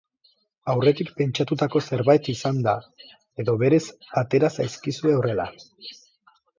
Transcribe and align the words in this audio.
Aurretik 0.71 1.11
pentsatutako 1.19 1.83
zerbait 1.83 2.31
izan 2.35 2.63
da 2.69 2.75
edo 3.45 3.57
berez 3.63 3.83
atera 4.27 4.55
zaizkizue 4.61 5.19
horrela? 5.21 5.51